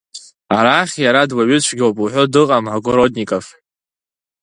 [0.57, 3.45] Арахь иара дуаҩы цәгьоуп уҳәо дыҟам Огородников…